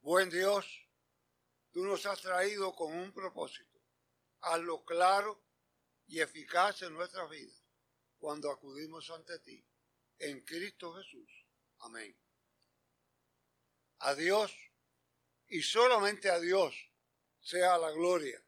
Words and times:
Buen 0.00 0.30
Dios, 0.30 0.66
tú 1.70 1.84
nos 1.84 2.06
has 2.06 2.20
traído 2.20 2.74
con 2.74 2.92
un 2.92 3.12
propósito. 3.12 3.80
Hazlo 4.40 4.84
claro 4.84 5.40
y 6.06 6.20
eficaz 6.20 6.82
en 6.82 6.94
nuestras 6.94 7.28
vidas 7.30 7.62
cuando 8.18 8.50
acudimos 8.50 9.10
ante 9.10 9.38
ti. 9.40 9.64
En 10.18 10.40
Cristo 10.42 10.94
Jesús. 10.94 11.46
Amén. 11.80 12.16
A 13.98 14.14
Dios 14.14 14.52
y 15.48 15.62
solamente 15.62 16.30
a 16.30 16.38
Dios 16.38 16.74
sea 17.40 17.78
la 17.78 17.90
gloria. 17.90 18.42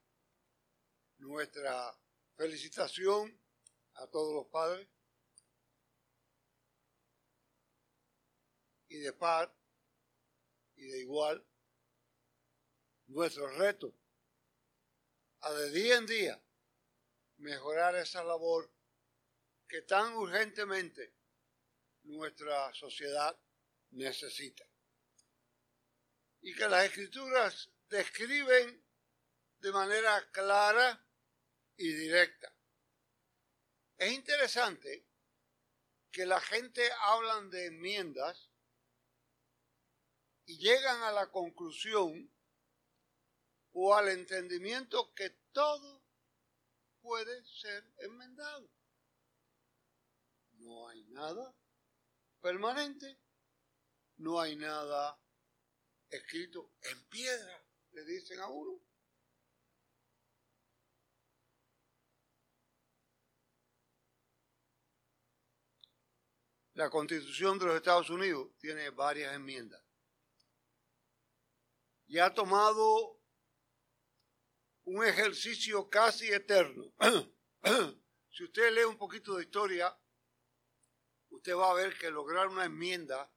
Nuestra 1.19 1.97
felicitación 2.37 3.41
a 3.95 4.07
todos 4.09 4.35
los 4.35 4.47
padres 4.47 4.89
y 8.89 8.99
de 8.99 9.13
par 9.13 9.53
y 10.77 10.87
de 10.87 11.01
igual 11.01 11.47
nuestro 13.07 13.49
reto 13.49 13.95
a 15.41 15.53
de 15.53 15.71
día 15.71 15.97
en 15.97 16.07
día 16.07 16.43
mejorar 17.39 17.95
esa 17.97 18.25
labor 18.25 18.71
que 19.69 19.83
tan 19.83 20.15
urgentemente 20.15 21.15
nuestra 22.05 22.73
sociedad 22.75 23.39
necesita. 23.91 24.65
Y 26.41 26.55
que 26.55 26.69
las 26.69 26.85
escrituras 26.85 27.71
describen 27.89 28.85
de 29.61 29.73
manera 29.73 30.31
clara 30.31 31.07
y 31.77 31.93
directa. 31.93 32.55
Es 33.97 34.13
interesante 34.13 35.07
que 36.11 36.27
la 36.27 36.41
gente 36.41 36.89
hablan 37.01 37.51
de 37.51 37.67
enmiendas 37.67 38.51
y 40.47 40.59
llegan 40.59 41.03
a 41.03 41.13
la 41.13 41.31
conclusión 41.31 42.31
o 43.73 43.95
al 43.95 44.09
entendimiento 44.09 45.13
que 45.15 45.31
todo 45.53 46.03
puede 47.01 47.45
ser 47.45 47.93
enmendado. 47.99 48.71
No 50.53 50.89
hay 50.89 51.03
nada 51.05 51.55
permanente, 52.41 53.19
no 54.19 54.41
hay 54.41 54.57
nada 54.57 55.19
escrito 56.09 56.73
en 56.83 57.05
piedra, 57.09 57.65
le 57.93 58.05
dicen 58.05 58.41
a 58.41 58.49
uno. 58.49 58.81
La 66.75 66.91
constitución 66.91 67.59
de 67.59 67.67
los 67.67 67.77
Estados 67.77 68.11
Unidos 68.11 68.51
tiene 68.59 68.91
varias 68.91 69.33
enmiendas 69.35 69.84
y 72.15 72.21
ha 72.21 72.33
tomado 72.33 73.21
un 74.85 75.05
ejercicio 75.05 75.91
casi 75.91 76.29
eterno. 76.29 76.95
si 78.31 78.45
usted 78.45 78.71
lee 78.71 78.85
un 78.85 78.97
poquito 78.97 79.35
de 79.35 79.43
historia, 79.43 79.93
usted 81.31 81.57
va 81.57 81.73
a 81.73 81.75
ver 81.75 81.99
que 81.99 82.13
lograr 82.13 82.47
una 82.47 82.67
enmienda 82.67 83.29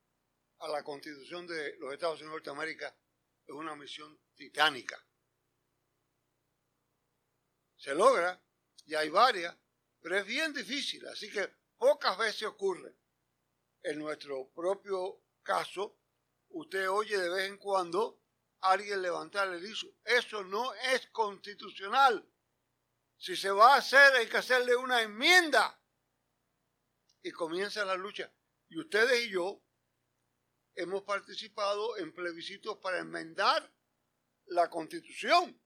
a 0.60 0.68
la 0.68 0.84
constitución 0.84 1.48
de 1.48 1.76
los 1.80 1.92
Estados 1.92 2.22
Unidos 2.22 2.44
de 2.44 2.52
Norteamérica 2.52 2.96
es 3.48 3.56
una 3.56 3.76
misión 3.76 4.16
titánica. 4.36 5.04
Se 7.78 7.96
logra, 7.96 8.40
y 8.86 8.94
hay 8.94 9.10
varias, 9.10 9.58
pero 10.00 10.18
es 10.20 10.26
bien 10.28 10.54
difícil, 10.54 11.04
así 11.08 11.32
que 11.32 11.52
pocas 11.80 12.16
veces 12.16 12.44
ocurre. 12.44 12.96
En 13.82 13.98
nuestro 13.98 14.52
propio 14.52 15.24
caso, 15.42 15.98
usted 16.50 16.88
oye 16.88 17.18
de 17.18 17.30
vez 17.30 17.50
en 17.50 17.58
cuando 17.58 18.22
alguien 18.62 19.02
levantar 19.02 19.54
el 19.54 19.64
hizo. 19.66 19.88
Eso 20.04 20.44
no 20.44 20.74
es 20.74 21.08
constitucional. 21.08 22.28
Si 23.18 23.36
se 23.36 23.50
va 23.50 23.76
a 23.76 23.78
hacer, 23.78 24.14
hay 24.16 24.28
que 24.28 24.38
hacerle 24.38 24.76
una 24.76 25.02
enmienda. 25.02 25.80
Y 27.24 27.32
comienza 27.32 27.84
la 27.86 27.96
lucha. 27.96 28.32
Y 28.70 28.80
ustedes 28.80 29.26
y 29.26 29.32
yo 29.32 29.62
hemos 30.76 31.04
participado 31.04 31.98
en 31.98 32.14
plebiscitos 32.14 32.78
para 32.78 33.00
enmendar 33.00 33.74
la 34.46 34.70
constitución. 34.70 35.60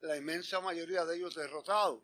La 0.00 0.16
inmensa 0.16 0.60
mayoría 0.60 1.04
de 1.04 1.16
ellos 1.16 1.34
derrotados. 1.34 2.02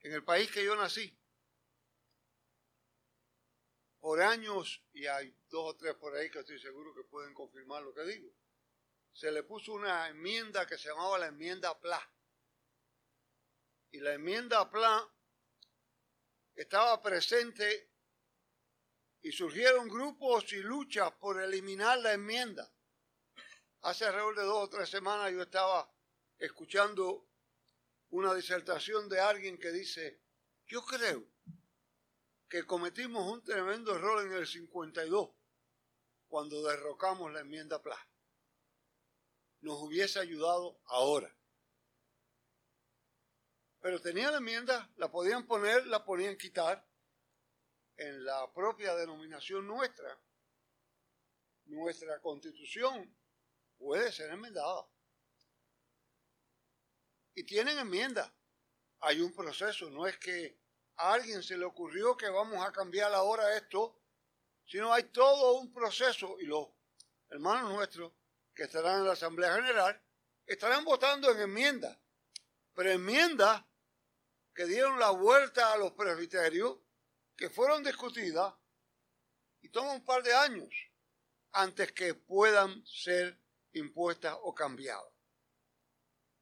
En 0.00 0.12
el 0.12 0.24
país 0.24 0.50
que 0.52 0.64
yo 0.64 0.76
nací, 0.76 1.18
por 4.06 4.22
años, 4.22 4.80
y 4.92 5.04
hay 5.08 5.36
dos 5.48 5.72
o 5.72 5.76
tres 5.76 5.96
por 5.96 6.14
ahí 6.14 6.30
que 6.30 6.38
estoy 6.38 6.60
seguro 6.60 6.94
que 6.94 7.02
pueden 7.02 7.34
confirmar 7.34 7.82
lo 7.82 7.92
que 7.92 8.04
digo, 8.04 8.32
se 9.12 9.32
le 9.32 9.42
puso 9.42 9.72
una 9.72 10.06
enmienda 10.06 10.64
que 10.64 10.78
se 10.78 10.90
llamaba 10.90 11.18
la 11.18 11.26
enmienda 11.26 11.76
PLA. 11.80 12.08
Y 13.90 13.98
la 13.98 14.14
enmienda 14.14 14.70
PLA 14.70 15.12
estaba 16.54 17.02
presente 17.02 17.90
y 19.22 19.32
surgieron 19.32 19.88
grupos 19.88 20.52
y 20.52 20.58
luchas 20.58 21.10
por 21.14 21.42
eliminar 21.42 21.98
la 21.98 22.12
enmienda. 22.12 22.72
Hace 23.80 24.04
alrededor 24.04 24.36
de 24.36 24.44
dos 24.44 24.64
o 24.66 24.70
tres 24.70 24.88
semanas 24.88 25.32
yo 25.32 25.42
estaba 25.42 25.92
escuchando 26.38 27.26
una 28.10 28.32
disertación 28.34 29.08
de 29.08 29.18
alguien 29.18 29.58
que 29.58 29.72
dice, 29.72 30.20
yo 30.64 30.84
creo 30.84 31.26
que 32.48 32.64
cometimos 32.64 33.30
un 33.30 33.42
tremendo 33.42 33.94
error 33.94 34.24
en 34.24 34.32
el 34.32 34.46
52 34.46 35.30
cuando 36.28 36.62
derrocamos 36.62 37.32
la 37.32 37.40
enmienda 37.40 37.82
PLA. 37.82 37.98
Nos 39.60 39.82
hubiese 39.82 40.20
ayudado 40.20 40.80
ahora. 40.84 41.34
Pero 43.80 44.00
tenían 44.00 44.32
la 44.32 44.38
enmienda, 44.38 44.90
la 44.96 45.10
podían 45.10 45.46
poner, 45.46 45.86
la 45.86 46.04
podían 46.04 46.36
quitar 46.36 46.86
en 47.96 48.24
la 48.24 48.52
propia 48.52 48.94
denominación 48.94 49.66
nuestra. 49.66 50.20
Nuestra 51.66 52.20
constitución 52.20 53.16
puede 53.76 54.12
ser 54.12 54.30
enmendada. 54.30 54.86
Y 57.34 57.44
tienen 57.44 57.78
enmienda. 57.78 58.32
Hay 59.00 59.20
un 59.20 59.34
proceso, 59.34 59.90
no 59.90 60.06
es 60.06 60.16
que 60.18 60.58
a 60.96 61.12
alguien 61.12 61.42
se 61.42 61.56
le 61.56 61.64
ocurrió 61.64 62.16
que 62.16 62.28
vamos 62.28 62.64
a 62.64 62.72
cambiar 62.72 63.12
ahora 63.12 63.56
esto, 63.56 64.00
sino 64.66 64.92
hay 64.92 65.04
todo 65.04 65.54
un 65.54 65.72
proceso 65.72 66.36
y 66.40 66.46
los 66.46 66.68
hermanos 67.28 67.72
nuestros 67.72 68.12
que 68.54 68.64
estarán 68.64 69.00
en 69.00 69.06
la 69.06 69.12
Asamblea 69.12 69.54
General 69.54 70.02
estarán 70.46 70.84
votando 70.84 71.30
en 71.30 71.40
enmiendas, 71.40 71.98
pero 72.74 72.90
enmiendas 72.90 73.64
que 74.54 74.64
dieron 74.64 74.98
la 74.98 75.10
vuelta 75.10 75.72
a 75.72 75.76
los 75.76 75.92
presbiterios, 75.92 76.78
que 77.36 77.50
fueron 77.50 77.82
discutidas 77.82 78.54
y 79.60 79.68
toman 79.68 79.96
un 79.96 80.04
par 80.04 80.22
de 80.22 80.32
años 80.32 80.70
antes 81.52 81.92
que 81.92 82.14
puedan 82.14 82.84
ser 82.86 83.38
impuestas 83.72 84.36
o 84.42 84.54
cambiadas. 84.54 85.12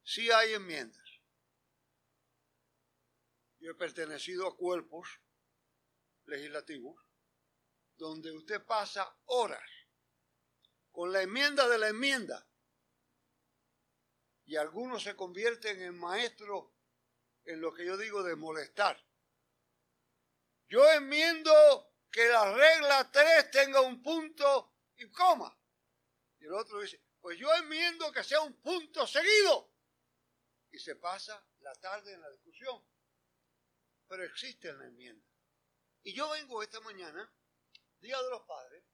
Sí 0.05 0.31
hay 0.31 0.53
enmiendas. 0.53 1.04
Yo 3.65 3.71
he 3.71 3.75
pertenecido 3.77 4.47
a 4.47 4.55
cuerpos 4.59 5.09
legislativos 6.27 7.03
donde 7.97 8.31
usted 8.31 8.63
pasa 8.63 9.17
horas 9.25 9.67
con 10.91 11.11
la 11.11 11.23
enmienda 11.23 11.67
de 11.67 11.79
la 11.79 11.89
enmienda 11.89 12.47
y 14.45 14.57
algunos 14.57 15.03
se 15.03 15.17
convierten 15.17 15.81
en 15.81 15.99
maestros 15.99 16.73
en 17.47 17.63
lo 17.63 17.73
que 17.73 17.87
yo 17.87 17.97
digo 17.97 18.23
de 18.23 18.37
molestar. 18.37 19.03
Yo 20.69 20.87
enmiendo 20.93 21.51
que 22.11 22.29
la 22.29 22.55
regla 22.55 23.11
3 23.11 23.51
tenga 23.51 23.81
un 23.81 24.03
punto 24.03 24.75
y 24.97 25.11
coma. 25.11 25.59
Y 26.39 26.45
el 26.45 26.53
otro 26.53 26.83
dice, 26.83 27.03
pues 27.19 27.39
yo 27.39 27.51
enmiendo 27.55 28.13
que 28.13 28.25
sea 28.25 28.43
un 28.43 28.61
punto 28.61 29.07
seguido. 29.07 29.73
Y 30.71 30.79
se 30.79 30.97
pasa 30.97 31.43
la 31.61 31.73
tarde 31.77 32.13
en 32.13 32.21
la 32.21 32.29
discusión 32.29 32.85
pero 34.15 34.27
existe 34.27 34.73
la 34.73 34.85
enmienda. 34.85 35.27
Y 36.05 36.15
yo 36.15 36.31
vengo 36.31 36.63
esta 36.63 36.79
mañana, 36.83 37.29
Día 37.99 38.23
de 38.23 38.31
los 38.31 38.43
Padres, 38.43 38.85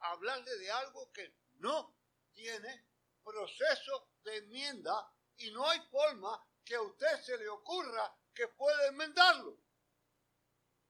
a 0.00 0.10
hablarle 0.10 0.54
de 0.58 0.70
algo 0.70 1.10
que 1.12 1.34
no 1.60 1.96
tiene 2.30 2.86
proceso 3.24 4.10
de 4.22 4.36
enmienda 4.36 5.10
y 5.38 5.50
no 5.50 5.66
hay 5.66 5.80
forma 5.88 6.46
que 6.62 6.74
a 6.74 6.82
usted 6.82 7.22
se 7.22 7.38
le 7.38 7.48
ocurra 7.48 8.14
que 8.34 8.48
puede 8.48 8.88
enmendarlo. 8.88 9.58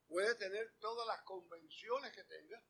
Puede 0.08 0.34
tener 0.34 0.76
todas 0.80 1.06
las 1.06 1.22
convenciones 1.22 2.12
que 2.12 2.24
tenga, 2.24 2.60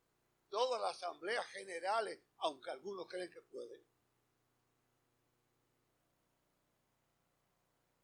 todas 0.50 0.82
las 0.82 1.02
asambleas 1.02 1.46
generales, 1.46 2.20
aunque 2.36 2.72
algunos 2.72 3.08
creen 3.08 3.30
que 3.30 3.40
puede. 3.40 3.86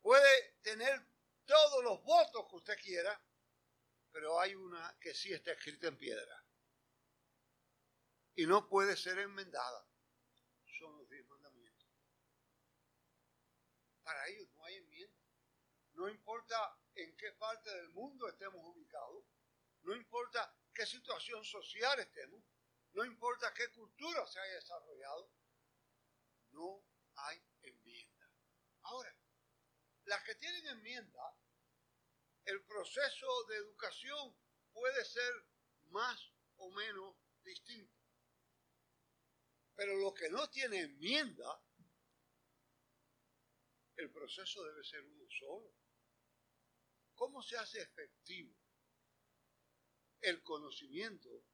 Puede 0.01 0.55
tener 0.63 1.16
los 1.87 2.03
votos 2.03 2.49
que 2.51 2.57
usted 2.57 2.79
quiera, 2.83 3.23
pero 4.11 4.41
hay 4.41 4.57
una 4.57 4.99
que 5.01 5.15
sí 5.15 5.33
está 5.33 5.53
escrita 5.53 5.87
en 5.87 5.97
piedra 5.97 6.45
y 8.35 8.45
no 8.45 8.69
puede 8.69 8.97
ser 8.97 9.19
enmendada. 9.21 9.87
Son 10.79 10.99
los 10.99 11.09
diez 11.09 11.25
mandamientos. 11.29 11.89
Para 14.03 14.27
ellos 14.27 14.49
no 14.55 14.65
hay 14.65 14.77
enmienda. 14.77 15.17
No 15.93 16.09
importa 16.09 16.77
en 16.97 17.17
qué 17.17 17.33
parte 17.33 17.71
del 17.71 17.91
mundo 17.91 18.29
estemos 18.29 18.61
ubicados, 18.65 19.25
no 19.83 19.95
importa 19.95 20.55
qué 20.75 20.85
situación 20.85 21.45
social 21.45 22.01
estemos, 22.01 22.43
no 22.95 23.05
importa 23.05 23.55
qué 23.55 23.71
cultura 23.71 24.27
se 24.27 24.41
haya 24.41 24.55
desarrollado, 24.55 25.31
no 26.51 26.85
hay 27.15 27.41
enmienda. 27.63 28.29
Ahora, 28.83 29.17
las 30.05 30.23
que 30.25 30.35
tienen 30.35 30.67
enmienda, 30.67 31.23
el 32.47 32.63
proceso 32.65 33.45
de 33.49 33.57
educación 33.57 34.37
puede 34.73 35.05
ser 35.05 35.33
más 35.87 36.33
o 36.57 36.71
menos 36.71 37.17
distinto. 37.43 37.95
Pero 39.75 39.97
lo 39.97 40.15
que 40.15 40.31
no 40.31 40.49
tiene 40.49 40.81
enmienda, 40.81 41.61
el 43.97 44.11
proceso 44.11 44.63
debe 44.65 44.85
ser 44.85 45.03
uno 45.03 45.27
solo. 45.29 45.75
¿Cómo 47.15 47.43
se 47.43 47.57
hace 47.59 47.81
efectivo 47.81 48.55
el 50.21 50.43
conocimiento 50.43 51.45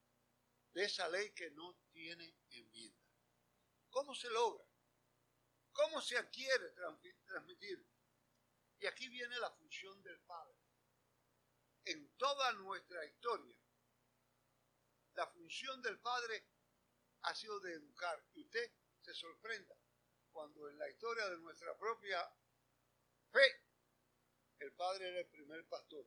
de 0.73 0.85
esa 0.85 1.09
ley 1.09 1.33
que 1.33 1.51
no 1.53 1.75
tiene 1.91 2.37
enmienda? 2.51 3.03
¿Cómo 3.89 4.15
se 4.15 4.29
logra? 4.31 4.65
¿Cómo 5.73 6.03
se 6.03 6.19
adquiere 6.19 6.71
transmitir? 7.25 7.87
Y 8.79 8.87
aquí 8.87 9.09
viene 9.09 9.39
la 9.39 9.51
función 9.53 10.03
del 10.03 10.21
Padre. 10.21 10.52
En 11.85 12.17
toda 12.17 12.53
nuestra 12.53 13.05
historia, 13.05 13.57
la 15.15 15.27
función 15.27 15.83
del 15.83 15.99
Padre 16.01 16.45
ha 17.23 17.35
sido 17.35 17.59
de 17.61 17.75
educar. 17.75 18.25
Y 18.35 18.43
usted 18.43 18.73
se 19.01 19.15
sorprenda 19.15 19.77
cuando 20.31 20.69
en 20.69 20.79
la 20.79 20.89
historia 20.89 21.29
de 21.29 21.39
nuestra 21.39 21.77
propia 21.77 22.25
fe 23.31 23.63
el 24.59 24.73
padre 24.75 25.09
era 25.09 25.21
el 25.21 25.29
primer 25.29 25.67
pastor 25.67 26.07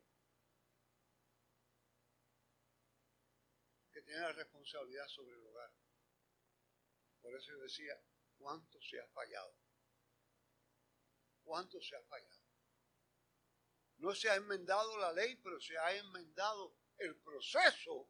que 3.92 4.02
tenía 4.02 4.22
la 4.22 4.32
responsabilidad 4.34 5.08
sobre 5.08 5.36
el 5.36 5.46
hogar. 5.46 5.72
Por 7.22 7.36
eso 7.36 7.52
yo 7.52 7.60
decía, 7.60 8.02
¿cuánto 8.38 8.82
se 8.82 9.00
ha 9.00 9.08
fallado? 9.08 9.56
¿Cuánto 11.44 11.82
se 11.82 11.96
ha 11.96 12.02
fallado? 12.04 12.45
No 13.98 14.14
se 14.14 14.30
ha 14.30 14.36
enmendado 14.36 14.98
la 14.98 15.12
ley, 15.14 15.36
pero 15.38 15.60
se 15.60 15.78
ha 15.78 15.96
enmendado 15.96 16.76
el 16.98 17.16
proceso 17.18 18.10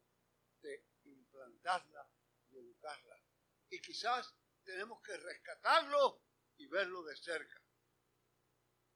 de 0.60 0.86
implantarla 1.04 2.08
y 2.50 2.56
educarla. 2.56 3.22
Y 3.70 3.80
quizás 3.80 4.34
tenemos 4.64 5.00
que 5.02 5.16
rescatarlo 5.16 6.22
y 6.56 6.66
verlo 6.66 7.02
de 7.04 7.16
cerca. 7.16 7.62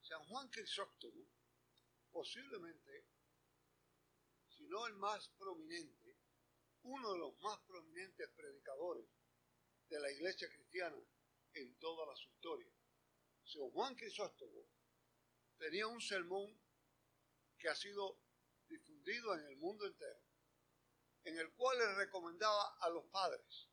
San 0.01 0.25
Juan 0.25 0.49
Crisóstomo 0.49 1.27
posiblemente, 2.11 3.07
si 4.49 4.67
no 4.67 4.87
el 4.87 4.95
más 4.95 5.29
prominente, 5.39 6.19
uno 6.83 7.13
de 7.13 7.19
los 7.19 7.39
más 7.41 7.61
prominentes 7.61 8.29
predicadores 8.31 9.07
de 9.89 10.01
la 10.01 10.11
iglesia 10.11 10.49
cristiana 10.49 10.97
en 11.55 11.79
toda 11.79 12.07
la 12.07 12.19
historia. 12.19 12.73
San 13.45 13.71
Juan 13.71 13.95
Crisóstomo 13.95 14.67
tenía 15.59 15.87
un 15.87 16.01
sermón 16.01 16.60
que 17.61 17.69
ha 17.69 17.77
sido 17.77 18.19
difundido 18.67 19.35
en 19.35 19.47
el 19.47 19.57
mundo 19.59 19.87
entero, 19.87 20.21
en 21.25 21.39
el 21.39 21.53
cual 21.53 21.79
le 21.79 21.95
recomendaba 21.95 22.77
a 22.81 22.89
los 22.89 23.05
padres 23.07 23.69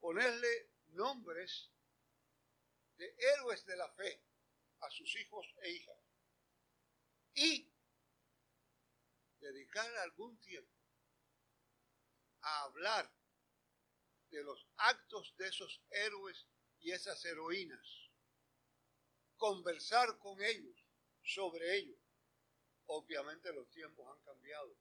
ponerle 0.00 0.70
nombres 0.88 1.70
de 2.96 3.14
héroes 3.18 3.66
de 3.66 3.76
la 3.76 3.90
fe 3.90 4.22
a 4.80 4.90
sus 4.90 5.14
hijos 5.16 5.46
e 5.62 5.70
hijas 5.70 5.98
y 7.34 7.74
dedicar 9.40 9.94
algún 9.96 10.38
tiempo 10.40 10.72
a 12.42 12.62
hablar 12.62 13.12
de 14.30 14.42
los 14.44 14.66
actos 14.76 15.34
de 15.36 15.48
esos 15.48 15.82
héroes 15.90 16.46
y 16.78 16.92
esas 16.92 17.24
heroínas, 17.24 18.10
conversar 19.36 20.18
con 20.18 20.40
ellos 20.40 20.85
sobre 21.26 21.76
ellos. 21.76 21.98
Obviamente 22.86 23.52
los 23.52 23.68
tiempos 23.70 24.06
han 24.08 24.22
cambiado. 24.22 24.76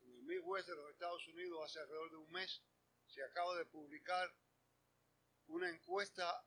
En 0.00 0.10
el 0.10 0.22
Midwest 0.22 0.68
de 0.68 0.76
los 0.76 0.90
Estados 0.90 1.26
Unidos 1.28 1.64
hace 1.64 1.80
alrededor 1.80 2.10
de 2.10 2.16
un 2.16 2.30
mes 2.30 2.62
se 3.06 3.22
acaba 3.22 3.56
de 3.56 3.66
publicar 3.66 4.34
una 5.46 5.68
encuesta 5.68 6.46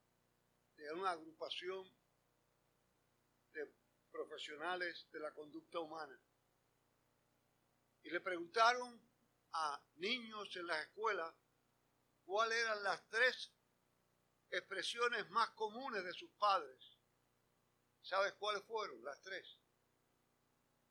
de 0.78 0.92
una 0.94 1.12
agrupación 1.12 1.92
de 3.54 3.74
profesionales 4.12 5.08
de 5.12 5.20
la 5.20 5.34
conducta 5.34 5.80
humana. 5.80 6.20
Y 8.04 8.10
le 8.10 8.22
preguntaron 8.22 9.02
a 9.54 9.84
niños 9.96 10.56
en 10.56 10.68
las 10.68 10.86
escuelas 10.86 11.34
cuáles 12.26 12.58
eran 12.58 12.84
las 12.84 13.08
tres 13.10 13.52
expresiones 14.50 15.30
más 15.30 15.50
comunes 15.52 16.04
de 16.04 16.14
sus 16.14 16.32
padres. 16.34 16.95
¿Sabes 18.06 18.34
cuáles 18.36 18.64
fueron 18.66 19.04
las 19.04 19.20
tres? 19.22 19.60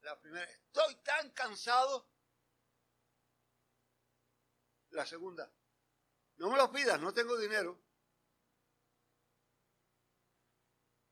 La 0.00 0.18
primera, 0.20 0.50
estoy 0.50 0.96
tan 0.96 1.30
cansado. 1.30 2.10
La 4.90 5.06
segunda, 5.06 5.50
no 6.36 6.50
me 6.50 6.56
lo 6.56 6.70
pidas, 6.72 7.00
no 7.00 7.14
tengo 7.14 7.38
dinero. 7.38 7.80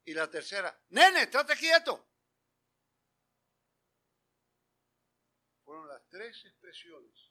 Y 0.05 0.13
la 0.13 0.29
tercera, 0.29 0.77
nene, 0.89 1.23
estate 1.23 1.57
quieto. 1.57 2.09
Fueron 5.65 5.87
las 5.87 6.05
tres 6.09 6.45
expresiones 6.45 7.31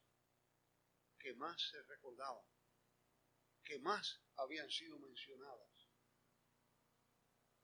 que 1.19 1.33
más 1.33 1.61
se 1.61 1.83
recordaban, 1.83 2.45
que 3.65 3.79
más 3.79 4.21
habían 4.37 4.69
sido 4.71 4.97
mencionadas. 4.97 5.80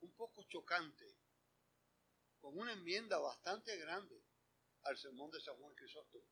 Un 0.01 0.13
poco 0.15 0.44
chocante, 0.44 1.05
con 2.39 2.57
una 2.57 2.73
enmienda 2.73 3.17
bastante 3.17 3.77
grande 3.77 4.23
al 4.83 4.97
sermón 4.97 5.31
de 5.31 5.42
San 5.42 5.56
Juan 5.57 5.75
Crisóstomo. 5.75 6.25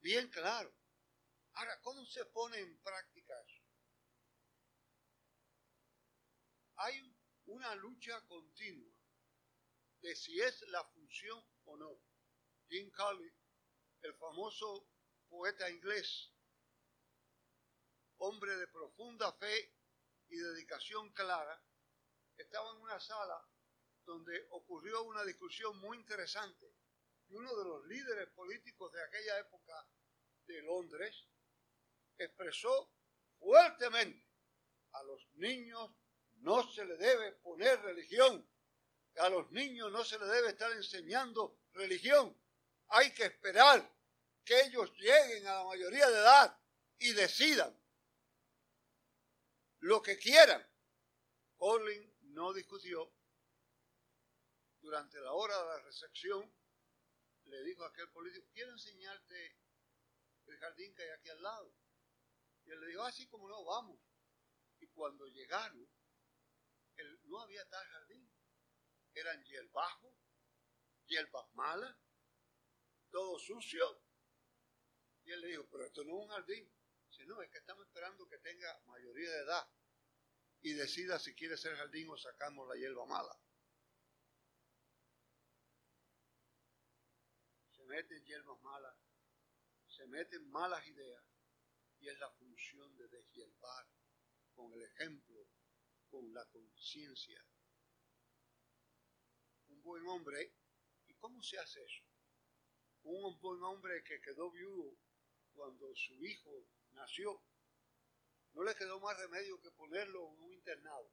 Bien 0.00 0.28
claro. 0.28 0.74
Ahora, 1.54 1.80
¿cómo 1.82 2.04
se 2.06 2.24
pone 2.26 2.58
en 2.58 2.78
práctica 2.78 3.34
eso? 3.42 3.62
hay 6.84 7.00
una 7.46 7.74
lucha 7.76 8.20
continua 8.26 8.92
de 10.00 10.16
si 10.16 10.40
es 10.40 10.62
la 10.68 10.84
función 10.84 11.44
o 11.64 11.76
no. 11.76 12.00
Jim 12.68 12.90
Carley, 12.90 13.32
el 14.02 14.14
famoso 14.14 14.88
poeta 15.28 15.70
inglés, 15.70 16.32
hombre 18.16 18.56
de 18.56 18.66
profunda 18.66 19.32
fe 19.34 19.72
y 20.32 20.38
dedicación 20.38 21.12
clara, 21.12 21.62
estaba 22.36 22.70
en 22.70 22.78
una 22.78 22.98
sala 22.98 23.46
donde 24.04 24.46
ocurrió 24.50 25.04
una 25.04 25.22
discusión 25.24 25.78
muy 25.78 25.98
interesante 25.98 26.74
y 27.28 27.34
uno 27.34 27.54
de 27.54 27.64
los 27.64 27.86
líderes 27.86 28.28
políticos 28.30 28.92
de 28.92 29.04
aquella 29.04 29.38
época 29.38 29.86
de 30.46 30.62
Londres 30.62 31.28
expresó 32.18 32.90
fuertemente 33.38 34.26
a 34.92 35.02
los 35.04 35.26
niños 35.34 35.90
no 36.40 36.68
se 36.70 36.84
le 36.84 36.96
debe 36.96 37.32
poner 37.32 37.80
religión. 37.82 38.48
A 39.18 39.28
los 39.28 39.50
niños 39.52 39.92
no 39.92 40.04
se 40.04 40.18
les 40.18 40.28
debe 40.28 40.48
estar 40.48 40.72
enseñando 40.72 41.60
religión. 41.72 42.36
Hay 42.88 43.12
que 43.12 43.24
esperar 43.24 43.88
que 44.44 44.60
ellos 44.62 44.90
lleguen 44.98 45.46
a 45.46 45.58
la 45.58 45.64
mayoría 45.64 46.08
de 46.08 46.18
edad 46.18 46.58
y 46.98 47.12
decidan 47.12 47.81
lo 49.82 50.00
que 50.00 50.16
quieran. 50.16 50.64
Colin 51.56 52.16
no 52.34 52.52
discutió. 52.52 53.12
Durante 54.80 55.20
la 55.20 55.32
hora 55.32 55.56
de 55.58 55.64
la 55.64 55.78
recepción 55.80 56.52
le 57.44 57.62
dijo 57.62 57.84
a 57.84 57.88
aquel 57.88 58.08
político, 58.10 58.48
quiero 58.52 58.72
enseñarte 58.72 59.56
el 60.46 60.56
jardín 60.58 60.94
que 60.94 61.02
hay 61.02 61.10
aquí 61.10 61.28
al 61.30 61.42
lado. 61.42 61.74
Y 62.64 62.70
él 62.70 62.80
le 62.80 62.86
dijo, 62.88 63.02
así 63.02 63.24
ah, 63.24 63.28
como 63.30 63.48
no, 63.48 63.64
vamos. 63.64 64.00
Y 64.80 64.86
cuando 64.88 65.26
llegaron, 65.26 65.88
no 67.24 67.40
había 67.40 67.68
tal 67.68 67.86
jardín. 67.86 68.28
Eran 69.14 69.44
hierbajos, 69.44 70.14
hierbas 71.06 71.52
malas, 71.54 71.96
todo 73.10 73.38
sucio. 73.38 74.02
Y 75.24 75.32
él 75.32 75.40
le 75.40 75.48
dijo, 75.48 75.68
pero 75.70 75.84
esto 75.84 76.04
no 76.04 76.18
es 76.18 76.24
un 76.24 76.28
jardín. 76.28 76.72
Dice, 77.12 77.26
no, 77.26 77.42
es 77.42 77.50
que 77.50 77.58
estamos 77.58 77.86
esperando 77.86 78.26
que 78.26 78.38
tenga 78.38 78.80
mayoría 78.86 79.30
de 79.30 79.42
edad 79.42 79.68
y 80.62 80.72
decida 80.72 81.18
si 81.18 81.34
quiere 81.34 81.58
ser 81.58 81.76
jardín 81.76 82.08
o 82.08 82.16
sacamos 82.16 82.66
la 82.66 82.74
hierba 82.74 83.04
mala. 83.04 83.38
Se 87.76 87.84
meten 87.84 88.24
hierbas 88.24 88.58
malas, 88.62 88.96
se 89.88 90.06
meten 90.06 90.48
malas 90.48 90.86
ideas 90.86 91.22
y 91.98 92.08
es 92.08 92.18
la 92.18 92.30
función 92.30 92.96
de 92.96 93.06
deshiervar 93.08 93.86
con 94.54 94.72
el 94.72 94.82
ejemplo, 94.82 95.46
con 96.08 96.32
la 96.32 96.46
conciencia. 96.46 97.44
Un 99.68 99.82
buen 99.82 100.06
hombre, 100.06 100.54
¿y 101.08 101.14
cómo 101.16 101.42
se 101.42 101.58
hace 101.58 101.84
eso? 101.84 102.04
Un 103.02 103.38
buen 103.38 103.62
hombre 103.64 104.02
que 104.02 104.18
quedó 104.22 104.50
viudo 104.50 104.96
cuando 105.52 105.94
su 105.94 106.14
hijo 106.24 106.66
nació, 106.94 107.42
no 108.52 108.62
le 108.62 108.74
quedó 108.74 109.00
más 109.00 109.16
remedio 109.18 109.60
que 109.60 109.70
ponerlo 109.70 110.28
en 110.28 110.42
un 110.42 110.52
internado. 110.52 111.10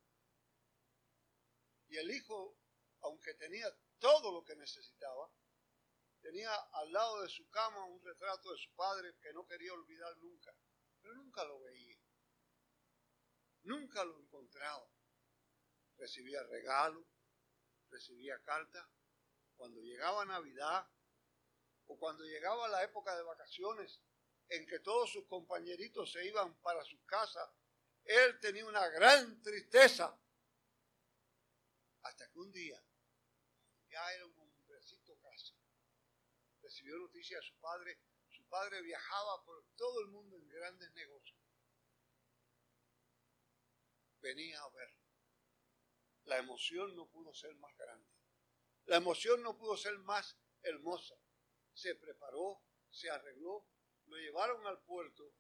Y 1.88 1.98
el 1.98 2.12
hijo, 2.12 2.58
aunque 3.02 3.34
tenía 3.36 3.68
todo 4.00 4.32
lo 4.32 4.44
que 4.44 4.56
necesitaba, 4.56 5.32
tenía 6.22 6.54
al 6.54 6.92
lado 6.92 7.22
de 7.22 7.30
su 7.30 7.50
cama 7.50 7.86
un 7.86 8.04
retrato 8.04 8.52
de 8.52 8.58
su 8.58 8.74
padre 8.76 9.16
que 9.22 9.34
no 9.34 9.46
quería 9.46 9.74
olvidar 9.74 10.16
nunca, 10.18 10.54
pero 11.02 11.16
nunca 11.16 11.44
lo 11.46 11.60
veía. 11.62 11.98
Nunca 13.64 14.04
lo 14.04 14.20
encontraba. 14.20 14.88
Recibía 15.98 16.44
regalos, 16.44 17.06
recibía 17.90 18.40
cartas. 18.44 18.88
Cuando 19.56 19.82
llegaba 19.82 20.26
Navidad 20.26 20.88
o 21.88 21.98
cuando 21.98 22.24
llegaba 22.24 22.68
la 22.70 22.84
época 22.84 23.16
de 23.16 23.24
vacaciones, 23.24 24.00
en 24.50 24.66
que 24.66 24.80
todos 24.80 25.12
sus 25.12 25.26
compañeritos 25.26 26.12
se 26.12 26.26
iban 26.26 26.56
para 26.62 26.84
sus 26.84 27.00
casas, 27.06 27.50
él 28.04 28.40
tenía 28.40 28.66
una 28.66 28.88
gran 28.90 29.42
tristeza. 29.42 30.20
Hasta 32.02 32.30
que 32.32 32.40
un 32.40 32.52
día, 32.52 32.82
ya 33.90 34.14
era 34.14 34.26
un 34.26 34.38
hombrecito 34.40 35.16
casi, 35.20 35.54
recibió 36.62 36.98
noticia 36.98 37.38
de 37.38 37.44
su 37.44 37.56
padre. 37.60 38.00
Su 38.30 38.44
padre 38.48 38.82
viajaba 38.82 39.44
por 39.44 39.64
todo 39.76 40.02
el 40.02 40.08
mundo 40.08 40.38
en 40.38 40.48
grandes 40.48 40.92
negocios. 40.94 41.40
Venía 44.22 44.62
a 44.62 44.70
verlo. 44.70 45.00
La 46.26 46.38
emoción 46.38 46.96
no 46.96 47.08
pudo 47.08 47.34
ser 47.34 47.56
más 47.56 47.76
grande. 47.78 48.10
La 48.86 48.98
emoción 48.98 49.44
no 49.44 49.58
pudo 49.58 49.78
ser 49.78 49.98
más 50.00 50.36
hermosa. 50.64 51.16
Se 51.74 51.96
preparó, 51.96 52.62
se 52.90 53.10
arregló 53.10 53.66
lo 54.10 54.18
llevaron 54.18 54.66
al 54.68 54.80
puerto 54.82 55.32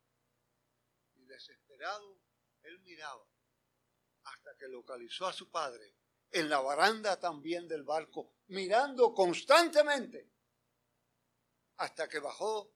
y 1.15 1.25
desesperado 1.25 2.19
él 2.63 2.79
miraba 2.81 3.25
hasta 4.23 4.55
que 4.57 4.67
localizó 4.67 5.27
a 5.27 5.33
su 5.33 5.49
padre 5.49 5.95
en 6.31 6.49
la 6.49 6.59
baranda 6.59 7.19
también 7.19 7.67
del 7.67 7.83
barco, 7.83 8.35
mirando 8.47 9.13
constantemente 9.13 10.29
hasta 11.77 12.07
que 12.07 12.19
bajó 12.19 12.71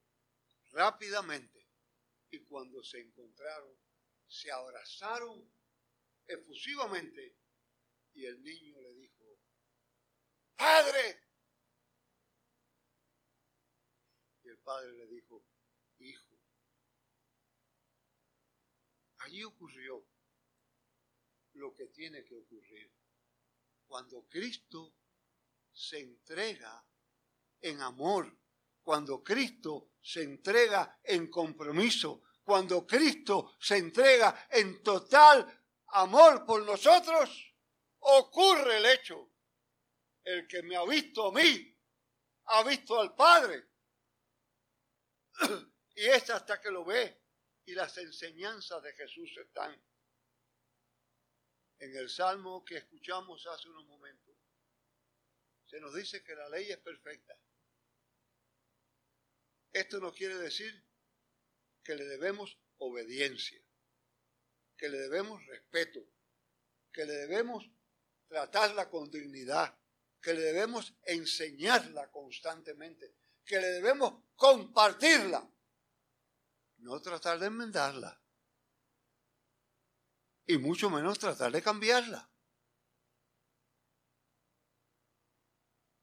rápidamente 0.72 1.68
y 2.32 2.40
cuando 2.46 2.84
se 2.84 3.00
encontraron 3.00 3.78
se 4.28 4.52
abrazaron 4.52 5.48
efusivamente 6.26 7.36
y 8.14 8.26
el 8.26 8.42
niño 8.42 8.80
le 8.82 8.94
dijo, 8.94 9.24
Padre. 10.56 11.20
Y 14.44 14.50
el 14.50 14.58
padre 14.60 14.94
le 14.94 15.08
dijo, 15.08 15.44
hijo. 16.00 16.40
Allí 19.20 19.44
ocurrió 19.44 20.06
lo 21.54 21.74
que 21.74 21.88
tiene 21.88 22.24
que 22.26 22.36
ocurrir. 22.36 22.92
Cuando 23.86 24.28
Cristo 24.28 24.96
se 25.72 26.00
entrega 26.00 26.86
en 27.62 27.82
amor, 27.82 28.38
cuando 28.82 29.24
Cristo 29.24 29.94
se 30.02 30.24
entrega 30.24 31.00
en 31.04 31.30
compromiso, 31.30 32.24
cuando 32.44 32.86
Cristo 32.86 33.56
se 33.60 33.78
entrega 33.78 34.48
en 34.52 34.84
total 34.84 35.66
amor 35.88 36.46
por 36.46 36.66
nosotros, 36.66 37.56
ocurre 38.00 38.78
el 38.78 38.86
hecho. 38.86 39.30
El 40.24 40.48
que 40.48 40.64
me 40.64 40.76
ha 40.76 40.86
visto 40.86 41.28
a 41.28 41.32
mí, 41.32 41.78
ha 42.46 42.64
visto 42.64 43.00
al 43.00 43.16
Padre. 43.16 43.70
Y 45.96 46.06
es 46.06 46.30
hasta 46.30 46.60
que 46.60 46.72
lo 46.72 46.84
ve 46.84 47.22
y 47.66 47.74
las 47.74 47.98
enseñanzas 47.98 48.82
de 48.84 48.94
Jesús 48.94 49.36
están 49.38 49.82
en 51.80 51.96
el 51.96 52.10
salmo 52.10 52.64
que 52.64 52.78
escuchamos 52.78 53.46
hace 53.48 53.70
unos 53.70 53.86
momentos. 53.86 54.36
Se 55.66 55.80
nos 55.80 55.94
dice 55.94 56.24
que 56.24 56.36
la 56.36 56.50
ley 56.50 56.72
es 56.72 56.78
perfecta. 56.78 57.38
Esto 59.72 60.00
no 60.00 60.14
quiere 60.14 60.38
decir 60.38 60.84
que 61.84 61.96
le 61.96 62.06
debemos 62.06 62.58
obediencia, 62.78 63.62
que 64.78 64.90
le 64.90 64.98
debemos 64.98 65.46
respeto, 65.48 66.08
que 66.92 67.06
le 67.06 67.14
debemos 67.14 67.70
tratarla 68.28 68.90
con 68.90 69.10
dignidad, 69.10 69.78
que 70.22 70.34
le 70.34 70.42
debemos 70.42 70.94
enseñarla 71.06 72.10
constantemente, 72.12 73.16
que 73.46 73.60
le 73.60 73.68
debemos 73.68 74.24
compartirla 74.36 75.50
no 76.84 77.02
tratar 77.02 77.40
de 77.40 77.48
enmendarla. 77.48 78.22
Y 80.46 80.58
mucho 80.58 80.90
menos 80.90 81.18
tratar 81.18 81.52
de 81.52 81.62
cambiarla. 81.62 82.30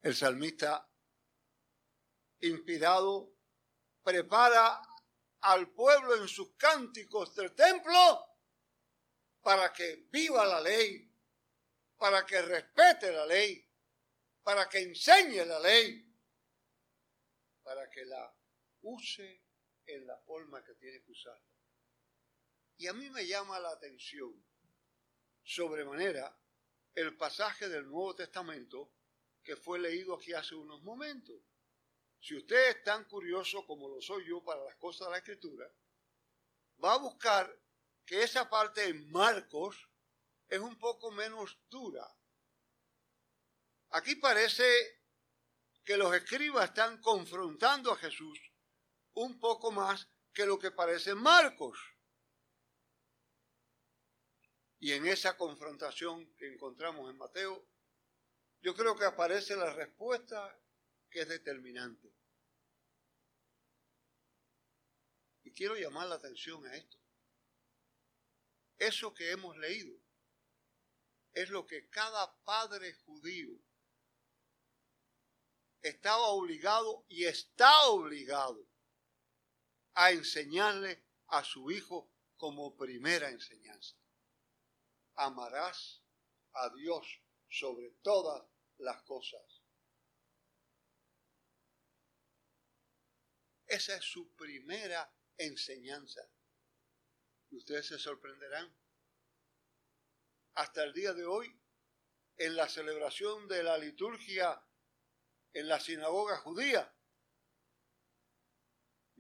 El 0.00 0.16
salmista, 0.16 0.90
inspirado, 2.40 3.34
prepara 4.02 4.80
al 5.40 5.70
pueblo 5.70 6.16
en 6.16 6.26
sus 6.26 6.56
cánticos 6.56 7.34
del 7.34 7.54
templo 7.54 8.26
para 9.42 9.70
que 9.72 10.08
viva 10.10 10.46
la 10.46 10.60
ley, 10.62 11.14
para 11.98 12.24
que 12.24 12.40
respete 12.40 13.12
la 13.12 13.26
ley, 13.26 13.70
para 14.42 14.66
que 14.66 14.78
enseñe 14.78 15.44
la 15.44 15.60
ley, 15.60 16.10
para 17.62 17.90
que 17.90 18.06
la 18.06 18.34
use 18.80 19.39
en 19.94 20.06
la 20.06 20.16
forma 20.18 20.62
que 20.64 20.74
tiene 20.74 21.02
que 21.02 21.12
usarla. 21.12 21.50
Y 22.78 22.86
a 22.86 22.92
mí 22.92 23.10
me 23.10 23.26
llama 23.26 23.60
la 23.60 23.70
atención 23.70 24.32
sobremanera 25.42 26.36
el 26.94 27.16
pasaje 27.16 27.68
del 27.68 27.88
Nuevo 27.88 28.14
Testamento 28.14 28.92
que 29.42 29.56
fue 29.56 29.78
leído 29.78 30.14
aquí 30.14 30.32
hace 30.32 30.54
unos 30.54 30.82
momentos. 30.82 31.36
Si 32.20 32.36
usted 32.36 32.70
es 32.70 32.84
tan 32.84 33.04
curioso 33.04 33.66
como 33.66 33.88
lo 33.88 34.00
soy 34.00 34.26
yo 34.28 34.42
para 34.44 34.62
las 34.64 34.76
cosas 34.76 35.06
de 35.06 35.12
la 35.12 35.18
Escritura, 35.18 35.70
va 36.82 36.94
a 36.94 36.98
buscar 36.98 37.54
que 38.04 38.22
esa 38.22 38.48
parte 38.48 38.84
en 38.84 39.10
Marcos 39.10 39.88
es 40.48 40.58
un 40.58 40.78
poco 40.78 41.10
menos 41.10 41.58
dura. 41.68 42.06
Aquí 43.90 44.16
parece 44.16 44.64
que 45.84 45.96
los 45.96 46.14
escribas 46.14 46.66
están 46.66 47.00
confrontando 47.00 47.92
a 47.92 47.96
Jesús 47.96 48.49
un 49.14 49.38
poco 49.38 49.70
más 49.70 50.08
que 50.32 50.46
lo 50.46 50.58
que 50.58 50.70
parece 50.70 51.14
Marcos. 51.14 51.78
Y 54.78 54.92
en 54.92 55.06
esa 55.06 55.36
confrontación 55.36 56.34
que 56.36 56.52
encontramos 56.52 57.10
en 57.10 57.18
Mateo, 57.18 57.66
yo 58.62 58.74
creo 58.74 58.96
que 58.96 59.04
aparece 59.04 59.56
la 59.56 59.72
respuesta 59.72 60.58
que 61.10 61.20
es 61.20 61.28
determinante. 61.28 62.14
Y 65.42 65.52
quiero 65.52 65.76
llamar 65.76 66.08
la 66.08 66.14
atención 66.14 66.64
a 66.66 66.76
esto. 66.76 66.98
Eso 68.78 69.12
que 69.12 69.30
hemos 69.30 69.56
leído 69.58 69.94
es 71.32 71.50
lo 71.50 71.66
que 71.66 71.88
cada 71.90 72.34
padre 72.44 72.94
judío 72.94 73.50
estaba 75.82 76.28
obligado 76.28 77.04
y 77.08 77.24
está 77.24 77.84
obligado 77.86 78.69
a 79.94 80.10
enseñarle 80.10 81.02
a 81.28 81.44
su 81.44 81.70
hijo 81.70 82.10
como 82.36 82.76
primera 82.76 83.28
enseñanza. 83.30 83.96
Amarás 85.14 86.02
a 86.52 86.70
Dios 86.70 87.20
sobre 87.48 87.90
todas 88.02 88.46
las 88.78 89.02
cosas. 89.02 89.62
Esa 93.66 93.96
es 93.96 94.04
su 94.04 94.34
primera 94.34 95.12
enseñanza. 95.36 96.22
Y 97.50 97.58
ustedes 97.58 97.86
se 97.86 97.98
sorprenderán. 97.98 98.74
Hasta 100.54 100.82
el 100.82 100.92
día 100.92 101.12
de 101.12 101.24
hoy, 101.24 101.54
en 102.36 102.56
la 102.56 102.68
celebración 102.68 103.46
de 103.48 103.62
la 103.62 103.78
liturgia 103.78 104.60
en 105.52 105.68
la 105.68 105.80
sinagoga 105.80 106.38
judía, 106.38 106.92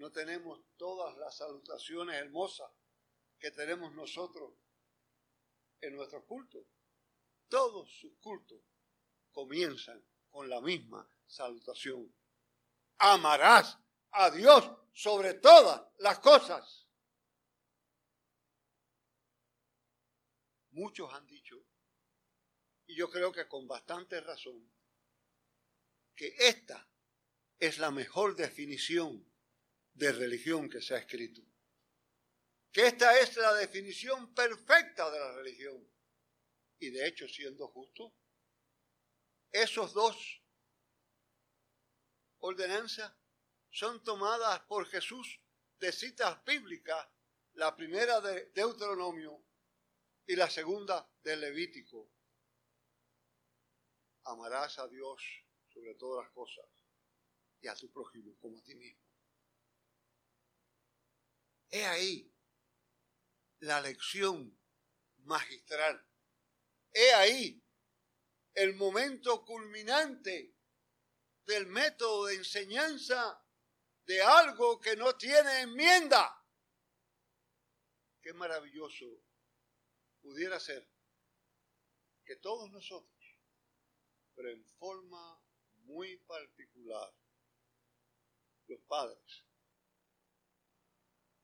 no 0.00 0.10
tenemos 0.10 0.58
todas 0.78 1.14
las 1.18 1.36
salutaciones 1.36 2.16
hermosas 2.16 2.72
que 3.38 3.50
tenemos 3.50 3.92
nosotros 3.92 4.54
en 5.78 5.94
nuestro 5.94 6.24
culto. 6.24 6.66
Todos 7.48 7.92
sus 8.00 8.16
cultos 8.18 8.62
comienzan 9.30 10.02
con 10.30 10.48
la 10.48 10.62
misma 10.62 11.06
salutación. 11.26 12.14
amarás 12.96 13.78
a 14.12 14.30
Dios 14.30 14.70
sobre 14.92 15.34
todas 15.34 15.82
las 15.98 16.18
cosas. 16.18 16.86
Muchos 20.70 21.12
han 21.12 21.26
dicho, 21.26 21.56
y 22.86 22.94
yo 22.94 23.10
creo 23.10 23.32
que 23.32 23.46
con 23.46 23.68
bastante 23.68 24.20
razón, 24.22 24.72
que 26.16 26.34
esta 26.38 26.88
es 27.58 27.78
la 27.78 27.90
mejor 27.90 28.34
definición 28.34 29.29
de 30.00 30.12
religión 30.12 30.70
que 30.70 30.80
se 30.80 30.94
ha 30.94 30.98
escrito. 30.98 31.42
Que 32.72 32.86
esta 32.86 33.18
es 33.20 33.36
la 33.36 33.52
definición 33.52 34.34
perfecta 34.34 35.10
de 35.10 35.18
la 35.18 35.32
religión. 35.32 35.86
Y 36.78 36.88
de 36.88 37.06
hecho, 37.06 37.28
siendo 37.28 37.68
justo, 37.68 38.14
esos 39.52 39.92
dos 39.92 40.42
ordenanzas 42.38 43.12
son 43.68 44.02
tomadas 44.02 44.60
por 44.60 44.86
Jesús 44.86 45.38
de 45.78 45.92
citas 45.92 46.42
bíblicas, 46.46 47.06
la 47.52 47.76
primera 47.76 48.22
de 48.22 48.46
Deuteronomio 48.54 49.44
y 50.26 50.34
la 50.34 50.48
segunda 50.48 51.06
de 51.22 51.36
Levítico. 51.36 52.10
Amarás 54.24 54.78
a 54.78 54.88
Dios 54.88 55.22
sobre 55.68 55.94
todas 55.96 56.24
las 56.24 56.32
cosas 56.32 56.64
y 57.60 57.68
a 57.68 57.74
tu 57.74 57.92
prójimo 57.92 58.34
como 58.38 58.58
a 58.58 58.62
ti 58.62 58.74
mismo. 58.74 59.09
He 61.70 61.84
ahí 61.84 62.32
la 63.60 63.80
lección 63.80 64.58
magistral. 65.18 66.04
He 66.92 67.12
ahí 67.14 67.62
el 68.54 68.74
momento 68.74 69.44
culminante 69.44 70.56
del 71.44 71.66
método 71.66 72.26
de 72.26 72.36
enseñanza 72.36 73.44
de 74.04 74.22
algo 74.22 74.80
que 74.80 74.96
no 74.96 75.16
tiene 75.16 75.60
enmienda. 75.60 76.36
Qué 78.20 78.32
maravilloso 78.32 79.06
pudiera 80.20 80.58
ser 80.58 80.88
que 82.24 82.36
todos 82.36 82.70
nosotros, 82.70 83.38
pero 84.34 84.50
en 84.50 84.64
forma 84.64 85.40
muy 85.84 86.16
particular, 86.18 87.12
los 88.66 88.80
padres, 88.82 89.44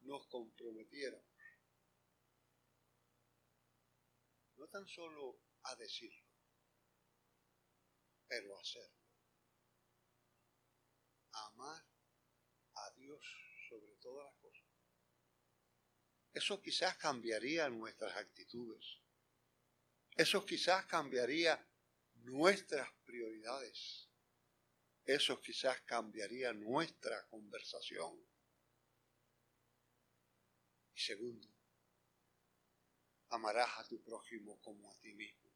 nos 0.07 0.27
comprometiéramos 0.29 1.37
no 4.57 4.69
tan 4.69 4.87
solo 4.87 5.39
a 5.65 5.77
decirlo, 5.77 6.25
pero 8.27 8.57
a 8.57 8.61
hacerlo. 8.61 9.05
Amar 11.33 11.85
a 12.75 12.91
Dios 12.93 13.25
sobre 13.69 13.95
todas 13.97 14.25
las 14.25 14.41
cosas. 14.41 14.67
Eso 16.33 16.61
quizás 16.63 16.97
cambiaría 16.97 17.69
nuestras 17.69 18.17
actitudes. 18.17 19.03
Eso 20.15 20.45
quizás 20.45 20.87
cambiaría 20.87 21.67
nuestras 22.15 22.91
prioridades. 23.05 24.09
Eso 25.05 25.41
quizás 25.41 25.81
cambiaría 25.83 26.53
nuestra 26.53 27.27
conversación. 27.29 28.27
Y 30.97 30.99
segundo, 30.99 31.47
amarás 33.29 33.79
a 33.79 33.87
tu 33.87 34.03
prójimo 34.03 34.59
como 34.63 34.91
a 34.91 34.99
ti 34.99 35.13
mismo. 35.13 35.53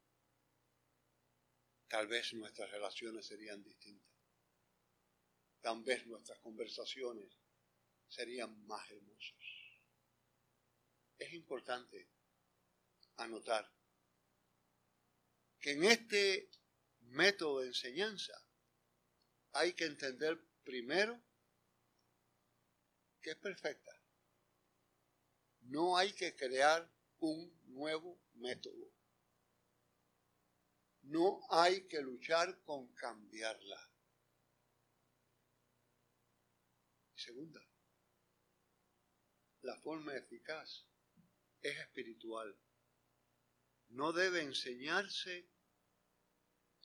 Tal 1.87 2.05
vez 2.05 2.31
nuestras 2.35 2.69
relaciones 2.69 3.25
serían 3.25 3.63
distintas. 3.63 4.15
Tal 5.59 5.81
vez 5.81 6.05
nuestras 6.05 6.37
conversaciones 6.41 7.39
serían 8.07 8.65
más 8.67 8.87
hermosas. 8.91 9.43
Es 11.17 11.33
importante 11.33 12.07
anotar 13.15 13.67
que 15.59 15.71
en 15.71 15.85
este 15.85 16.51
método 16.99 17.61
de 17.61 17.67
enseñanza 17.67 18.33
hay 19.53 19.73
que 19.73 19.85
entender 19.85 20.39
primero 20.63 21.19
que 23.21 23.31
es 23.31 23.37
perfecta. 23.37 24.00
No 25.71 25.95
hay 25.95 26.11
que 26.11 26.35
crear 26.35 26.85
un 27.19 27.49
nuevo 27.67 28.19
método. 28.33 28.91
No 31.03 31.39
hay 31.49 31.87
que 31.87 32.01
luchar 32.01 32.61
con 32.63 32.93
cambiarla. 32.93 33.79
Segunda, 37.15 37.65
la 39.61 39.77
forma 39.77 40.13
eficaz 40.13 40.85
es 41.61 41.77
espiritual. 41.79 42.53
No 43.91 44.11
debe 44.11 44.41
enseñarse 44.41 45.49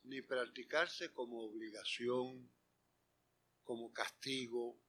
ni 0.05 0.23
practicarse 0.23 1.13
como 1.13 1.43
obligación, 1.43 2.53
como 3.65 3.93
castigo, 3.93 4.81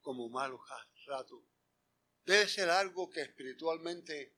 como 0.00 0.28
malos 0.28 0.60
ratos. 1.06 1.51
Debe 2.24 2.48
ser 2.48 2.70
algo 2.70 3.10
que 3.10 3.22
espiritualmente 3.22 4.36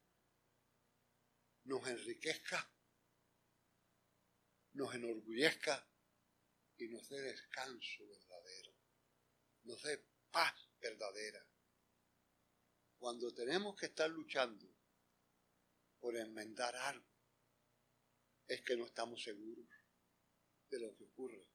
nos 1.64 1.86
enriquezca, 1.86 2.70
nos 4.72 4.94
enorgullezca 4.94 5.86
y 6.78 6.88
nos 6.88 7.08
dé 7.08 7.20
descanso 7.20 8.06
verdadero, 8.08 8.74
nos 9.64 9.82
dé 9.82 10.02
paz 10.30 10.54
verdadera. 10.80 11.46
Cuando 12.98 13.34
tenemos 13.34 13.76
que 13.76 13.86
estar 13.86 14.08
luchando 14.08 14.66
por 16.00 16.16
enmendar 16.16 16.74
algo, 16.74 17.14
es 18.46 18.62
que 18.62 18.76
no 18.76 18.86
estamos 18.86 19.22
seguros 19.22 19.68
de 20.70 20.80
lo 20.80 20.96
que 20.96 21.04
ocurre. 21.04 21.48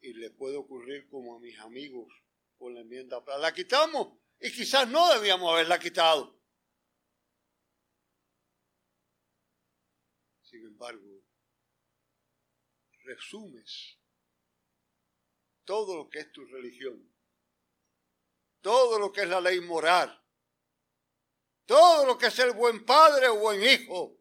Y 0.00 0.14
le 0.14 0.30
puede 0.30 0.56
ocurrir 0.56 1.08
como 1.08 1.36
a 1.36 1.40
mis 1.40 1.58
amigos 1.58 2.12
con 2.56 2.74
la 2.74 2.80
enmienda. 2.80 3.22
La 3.38 3.52
quitamos 3.52 4.18
y 4.40 4.52
quizás 4.52 4.88
no 4.88 5.12
debíamos 5.14 5.52
haberla 5.52 5.78
quitado. 5.78 6.38
Sin 10.42 10.64
embargo, 10.64 11.22
resumes 13.04 13.98
todo 15.64 15.96
lo 15.96 16.08
que 16.08 16.20
es 16.20 16.32
tu 16.32 16.44
religión, 16.46 17.14
todo 18.60 18.98
lo 18.98 19.12
que 19.12 19.22
es 19.22 19.28
la 19.28 19.40
ley 19.40 19.60
moral, 19.60 20.24
todo 21.66 22.06
lo 22.06 22.16
que 22.16 22.26
es 22.26 22.38
el 22.38 22.52
buen 22.52 22.84
padre 22.84 23.28
o 23.28 23.38
buen 23.38 23.62
hijo 23.62 24.18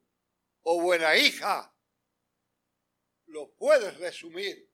o 0.64 0.82
buena 0.82 1.16
hija, 1.16 1.74
lo 3.28 3.54
puedes 3.54 3.98
resumir 3.98 4.68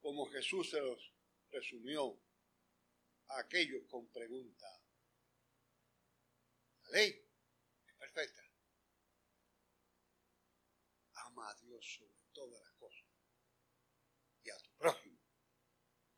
como 0.00 0.26
Jesús 0.26 0.70
se 0.70 0.80
los 0.80 1.14
resumió 1.50 2.18
aquellos 3.38 3.84
con 3.88 4.06
pregunta. 4.08 4.66
La 6.82 6.90
ley 6.90 7.10
es 7.86 7.94
perfecta. 7.94 8.42
Ama 11.14 11.48
a 11.50 11.54
Dios 11.56 11.84
sobre 11.98 12.18
todas 12.32 12.60
las 12.60 12.72
cosas 12.72 13.04
y 14.42 14.50
a 14.50 14.58
tu 14.58 14.70
prójimo 14.76 15.18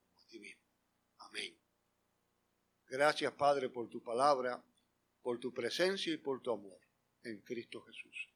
como 0.06 0.20
a 0.20 0.26
ti 0.26 0.38
mismo. 0.38 0.64
Amén. 1.18 1.58
Gracias 2.86 3.32
Padre 3.32 3.68
por 3.70 3.88
tu 3.88 4.02
palabra, 4.02 4.62
por 5.22 5.38
tu 5.38 5.52
presencia 5.52 6.12
y 6.12 6.18
por 6.18 6.40
tu 6.42 6.52
amor 6.52 6.80
en 7.22 7.40
Cristo 7.42 7.82
Jesús. 7.82 8.33